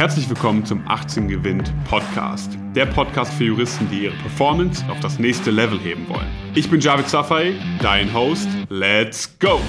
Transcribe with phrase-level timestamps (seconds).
[0.00, 2.56] Herzlich willkommen zum 18 Gewinnt Podcast.
[2.74, 6.26] Der Podcast für Juristen, die ihre Performance auf das nächste Level heben wollen.
[6.54, 8.48] Ich bin Javid Safai, dein Host.
[8.70, 9.60] Let's go!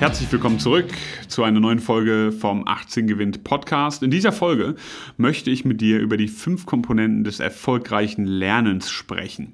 [0.00, 0.88] Herzlich willkommen zurück
[1.28, 4.02] zu einer neuen Folge vom 18 Gewinnt Podcast.
[4.02, 4.74] In dieser Folge
[5.16, 9.52] möchte ich mit dir über die fünf Komponenten des erfolgreichen Lernens sprechen.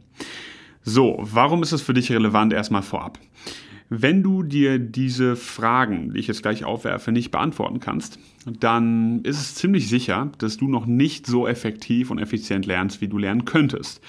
[0.83, 3.19] So, warum ist es für dich relevant erstmal vorab?
[3.89, 9.41] Wenn du dir diese Fragen, die ich jetzt gleich aufwerfe, nicht beantworten kannst, dann ist
[9.41, 13.45] es ziemlich sicher, dass du noch nicht so effektiv und effizient lernst, wie du lernen
[13.45, 14.01] könntest.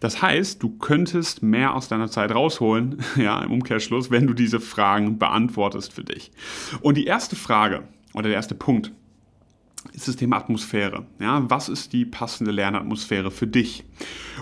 [0.00, 4.60] Das heißt, du könntest mehr aus deiner Zeit rausholen, ja, im Umkehrschluss, wenn du diese
[4.60, 6.30] Fragen beantwortest für dich.
[6.82, 8.92] Und die erste Frage oder der erste Punkt,
[9.92, 11.06] ist das Thema Atmosphäre.
[11.20, 13.84] Ja, was ist die passende Lernatmosphäre für dich?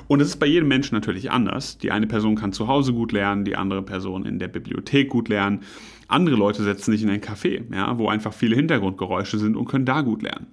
[0.07, 1.79] Und es ist bei jedem Menschen natürlich anders.
[1.79, 5.29] Die eine Person kann zu Hause gut lernen, die andere Person in der Bibliothek gut
[5.29, 5.61] lernen.
[6.09, 9.85] Andere Leute setzen sich in ein Café, ja, wo einfach viele Hintergrundgeräusche sind und können
[9.85, 10.49] da gut lernen.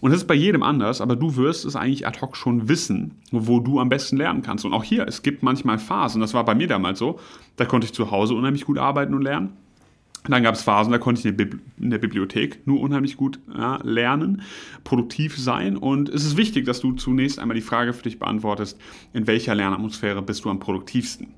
[0.00, 3.16] Und das ist bei jedem anders, aber du wirst es eigentlich ad hoc schon wissen,
[3.30, 4.64] wo du am besten lernen kannst.
[4.64, 7.20] Und auch hier, es gibt manchmal Phasen, das war bei mir damals so,
[7.56, 9.52] da konnte ich zu Hause unheimlich gut arbeiten und lernen.
[10.26, 13.38] Dann gab es Phasen, da konnte ich in der, in der Bibliothek nur unheimlich gut
[13.54, 14.42] ja, lernen,
[14.82, 15.76] produktiv sein.
[15.76, 18.80] Und es ist wichtig, dass du zunächst einmal die Frage für dich beantwortest,
[19.12, 21.34] in welcher Lernatmosphäre bist du am produktivsten.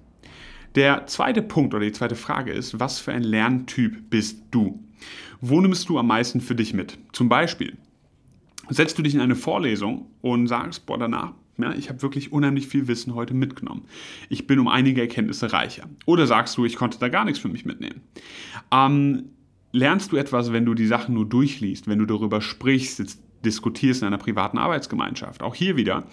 [0.77, 4.79] Der zweite Punkt oder die zweite Frage ist, was für ein Lerntyp bist du?
[5.41, 6.99] Wo nimmst du am meisten für dich mit?
[7.13, 7.77] Zum Beispiel,
[8.69, 12.67] setzt du dich in eine Vorlesung und sagst, boah, danach ja, ich habe wirklich unheimlich
[12.67, 13.85] viel Wissen heute mitgenommen.
[14.29, 15.89] Ich bin um einige Erkenntnisse reicher.
[16.05, 18.03] Oder sagst du, ich konnte da gar nichts für mich mitnehmen.
[18.71, 19.31] Ähm,
[19.73, 24.09] lernst du etwas, wenn du die Sachen nur durchliest, wenn du darüber sprichst, diskutierst in
[24.09, 25.43] einer privaten Arbeitsgemeinschaft?
[25.43, 26.05] Auch hier wieder,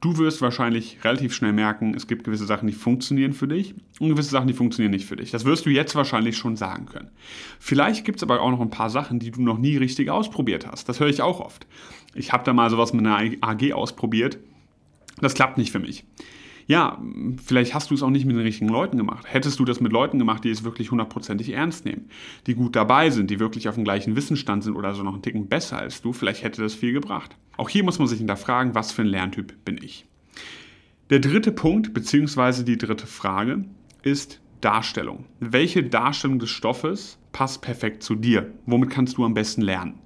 [0.00, 4.08] du wirst wahrscheinlich relativ schnell merken, es gibt gewisse Sachen, die funktionieren für dich und
[4.08, 5.30] gewisse Sachen, die funktionieren nicht für dich.
[5.30, 7.10] Das wirst du jetzt wahrscheinlich schon sagen können.
[7.58, 10.66] Vielleicht gibt es aber auch noch ein paar Sachen, die du noch nie richtig ausprobiert
[10.66, 10.88] hast.
[10.88, 11.66] Das höre ich auch oft.
[12.14, 14.38] Ich habe da mal sowas mit einer AG ausprobiert
[15.20, 16.04] das klappt nicht für mich.
[16.68, 17.00] Ja,
[17.44, 19.24] vielleicht hast du es auch nicht mit den richtigen Leuten gemacht.
[19.28, 22.08] Hättest du das mit Leuten gemacht, die es wirklich hundertprozentig ernst nehmen,
[22.48, 25.22] die gut dabei sind, die wirklich auf dem gleichen Wissensstand sind oder so noch einen
[25.22, 27.36] Ticken besser als du, vielleicht hätte das viel gebracht.
[27.56, 30.06] Auch hier muss man sich hinterfragen, was für ein Lerntyp bin ich.
[31.08, 33.64] Der dritte Punkt, beziehungsweise die dritte Frage,
[34.02, 35.26] ist Darstellung.
[35.38, 38.52] Welche Darstellung des Stoffes passt perfekt zu dir?
[38.66, 40.00] Womit kannst du am besten lernen?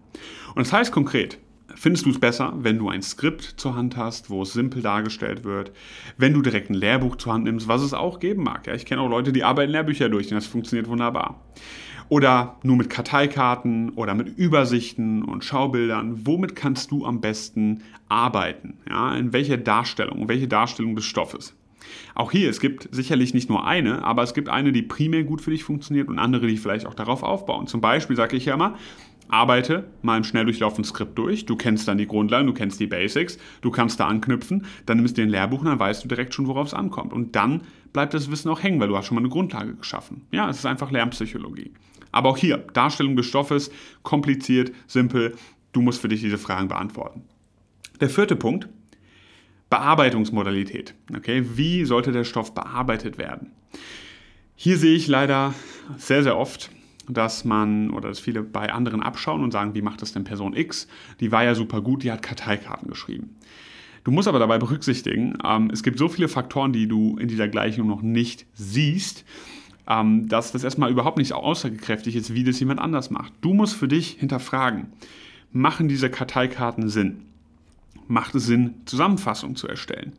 [0.54, 1.38] Und das heißt konkret,
[1.76, 5.44] Findest du es besser, wenn du ein Skript zur Hand hast, wo es simpel dargestellt
[5.44, 5.72] wird,
[6.16, 8.66] wenn du direkt ein Lehrbuch zur Hand nimmst, was es auch geben mag?
[8.66, 11.40] Ja, ich kenne auch Leute, die arbeiten Lehrbücher durch und das funktioniert wunderbar.
[12.08, 16.26] Oder nur mit Karteikarten oder mit Übersichten und Schaubildern.
[16.26, 18.78] Womit kannst du am besten arbeiten?
[18.88, 21.54] Ja, in welcher Darstellung, welche Darstellung des Stoffes?
[22.14, 25.40] Auch hier, es gibt sicherlich nicht nur eine, aber es gibt eine, die primär gut
[25.40, 27.66] für dich funktioniert und andere, die vielleicht auch darauf aufbauen.
[27.66, 28.76] Zum Beispiel sage ich ja immer,
[29.32, 31.46] arbeite mal im Schnelldurchlauf Skript durch.
[31.46, 35.16] Du kennst dann die Grundlagen, du kennst die Basics, du kannst da anknüpfen, dann nimmst
[35.16, 37.12] du den Lehrbuch und dann weißt du direkt schon, worauf es ankommt.
[37.12, 40.26] Und dann bleibt das Wissen auch hängen, weil du hast schon mal eine Grundlage geschaffen.
[40.30, 41.72] Ja, es ist einfach Lernpsychologie.
[42.12, 43.70] Aber auch hier, Darstellung des Stoffes,
[44.02, 45.34] kompliziert, simpel,
[45.72, 47.22] du musst für dich diese Fragen beantworten.
[48.00, 48.68] Der vierte Punkt,
[49.68, 50.94] Bearbeitungsmodalität.
[51.16, 53.52] Okay, wie sollte der Stoff bearbeitet werden?
[54.56, 55.54] Hier sehe ich leider
[55.96, 56.70] sehr, sehr oft,
[57.12, 60.54] dass man oder dass viele bei anderen abschauen und sagen, wie macht das denn Person
[60.54, 60.88] X?
[61.20, 63.36] Die war ja super gut, die hat Karteikarten geschrieben.
[64.04, 67.48] Du musst aber dabei berücksichtigen, ähm, es gibt so viele Faktoren, die du in dieser
[67.48, 69.24] Gleichung noch nicht siehst,
[69.86, 73.32] ähm, dass das erstmal überhaupt nicht aussagekräftig ist, wie das jemand anders macht.
[73.40, 74.86] Du musst für dich hinterfragen,
[75.52, 77.22] machen diese Karteikarten Sinn?
[78.08, 80.14] Macht es Sinn, Zusammenfassungen zu erstellen?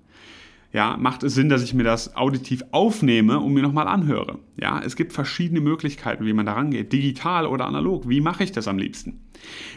[0.73, 4.39] Ja, macht es Sinn, dass ich mir das auditiv aufnehme und mir nochmal anhöre.
[4.57, 8.07] Ja, es gibt verschiedene Möglichkeiten, wie man da rangeht, digital oder analog.
[8.07, 9.19] Wie mache ich das am liebsten?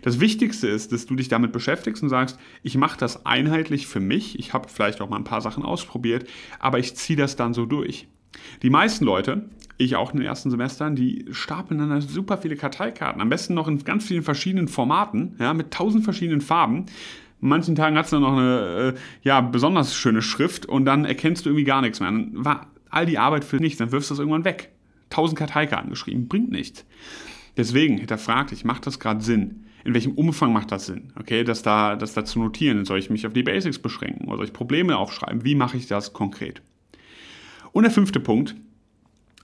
[0.02, 4.00] Das Wichtigste ist, dass du dich damit beschäftigst und sagst, ich mache das einheitlich für
[4.00, 4.38] mich.
[4.38, 6.28] Ich habe vielleicht auch mal ein paar Sachen ausprobiert,
[6.60, 8.06] aber ich ziehe das dann so durch.
[8.62, 13.20] Die meisten Leute, ich auch in den ersten Semestern, die stapeln dann super viele Karteikarten.
[13.20, 16.86] Am besten noch in ganz vielen verschiedenen Formaten, ja, mit tausend verschiedenen Farben
[17.40, 21.44] manchen Tagen hat es dann noch eine äh, ja, besonders schöne Schrift und dann erkennst
[21.44, 22.10] du irgendwie gar nichts mehr.
[22.10, 24.70] Dann war all die Arbeit für nichts, dann wirfst du das irgendwann weg.
[25.10, 26.84] Tausend Karteikarten geschrieben, bringt nichts.
[27.56, 29.66] Deswegen hinterfragt dich, macht das gerade Sinn?
[29.84, 31.12] In welchem Umfang macht das Sinn?
[31.18, 32.84] Okay, das da, das da zu notieren.
[32.84, 35.44] Soll ich mich auf die Basics beschränken oder soll ich Probleme aufschreiben?
[35.44, 36.62] Wie mache ich das konkret?
[37.72, 38.56] Und der fünfte Punkt,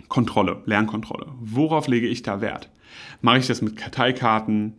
[0.09, 1.27] Kontrolle, Lernkontrolle.
[1.41, 2.71] Worauf lege ich da Wert?
[3.21, 4.75] Mache ich das mit Karteikarten?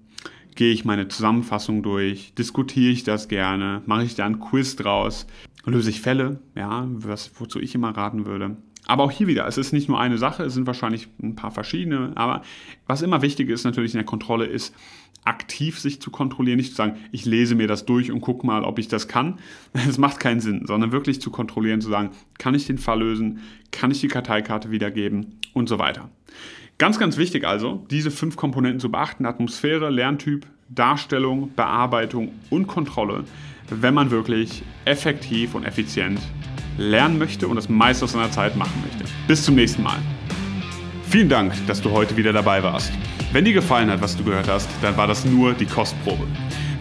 [0.56, 5.28] Gehe ich meine Zusammenfassung durch, diskutiere ich das gerne, mache ich da ein Quiz draus,
[5.66, 8.58] löse ich Fälle, ja, was, wozu ich immer raten würde.
[8.88, 11.52] Aber auch hier wieder, es ist nicht nur eine Sache, es sind wahrscheinlich ein paar
[11.52, 12.42] verschiedene, aber
[12.88, 14.76] was immer wichtig ist natürlich in der Kontrolle ist,
[15.24, 18.64] aktiv sich zu kontrollieren, nicht zu sagen, ich lese mir das durch und gucke mal,
[18.64, 19.40] ob ich das kann.
[19.74, 23.40] Das macht keinen Sinn, sondern wirklich zu kontrollieren, zu sagen, kann ich den Fall lösen,
[23.72, 26.10] kann ich die Karteikarte wiedergeben und so weiter.
[26.82, 33.24] Ganz, ganz wichtig also, diese fünf Komponenten zu beachten, Atmosphäre, Lerntyp, Darstellung, Bearbeitung und Kontrolle,
[33.70, 36.20] wenn man wirklich effektiv und effizient
[36.80, 39.04] lernen möchte und das meiste aus seiner Zeit machen möchte.
[39.28, 40.00] Bis zum nächsten Mal.
[41.04, 42.92] Vielen Dank, dass du heute wieder dabei warst.
[43.32, 46.26] Wenn dir gefallen hat, was du gehört hast, dann war das nur die Kostprobe.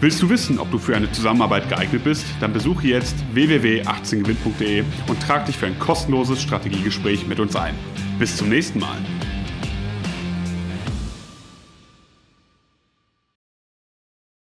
[0.01, 2.25] Willst du wissen, ob du für eine Zusammenarbeit geeignet bist?
[2.41, 7.75] Dann besuche jetzt www.18gewinn.de und trag dich für ein kostenloses Strategiegespräch mit uns ein.
[8.19, 8.97] Bis zum nächsten Mal.